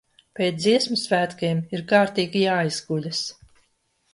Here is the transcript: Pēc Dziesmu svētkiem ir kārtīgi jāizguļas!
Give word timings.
Pēc 0.37 0.55
Dziesmu 0.61 0.95
svētkiem 1.01 1.61
ir 1.77 1.83
kārtīgi 1.93 2.43
jāizguļas! 2.47 3.21